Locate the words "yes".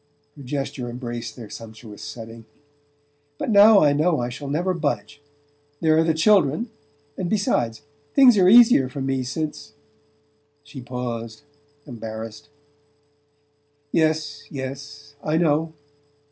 13.91-14.45, 14.49-15.13